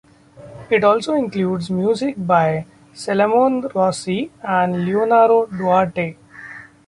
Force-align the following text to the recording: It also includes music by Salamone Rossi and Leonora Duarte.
It 0.71 0.83
also 0.83 1.13
includes 1.13 1.69
music 1.69 2.15
by 2.17 2.65
Salamone 2.91 3.71
Rossi 3.75 4.31
and 4.41 4.83
Leonora 4.83 5.45
Duarte. 5.55 6.17